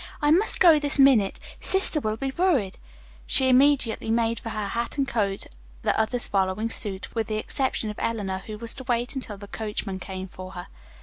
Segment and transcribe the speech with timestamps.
[0.19, 1.39] I must go this minute.
[1.59, 2.79] Sister will be worried."
[3.27, 5.45] She immediately made for her hat and coat,
[5.83, 9.47] the others following suit, with the exception of Eleanor, who was to wait until the
[9.47, 10.69] coachman came for her.